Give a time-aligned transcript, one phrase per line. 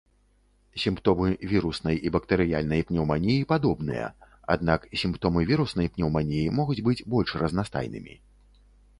[0.83, 4.07] Сімптомы віруснай і бактэрыяльнай пнеўманіі падобныя,
[4.53, 8.17] аднак сімптомы віруснай пнеўманіі могуць быць больш разнастайнымі.